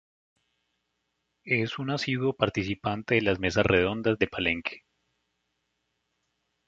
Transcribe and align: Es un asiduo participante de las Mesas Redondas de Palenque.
Es 1.45 1.77
un 1.77 1.91
asiduo 1.91 2.33
participante 2.33 3.13
de 3.13 3.21
las 3.21 3.37
Mesas 3.37 3.67
Redondas 3.67 4.17
de 4.17 4.25
Palenque. 4.27 4.79